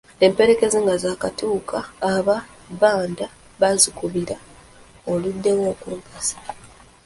Emperekeze 0.27 0.77
nga 0.83 0.95
zaakatuuka, 1.03 1.77
aba 2.13 2.37
bbanda 2.71 3.25
baazikubira 3.59 4.35
'Oluddewo 5.03 5.63
okumpasa! 5.73 6.37